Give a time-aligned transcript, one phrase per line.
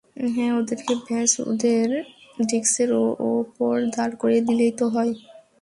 [0.27, 1.87] হ্যাঁ, ওদেরকে ব্যাস ওদের
[2.49, 2.89] ডেস্কের
[3.33, 5.13] ওপর দাঁড় করিয়ে দিলেই তো হয়।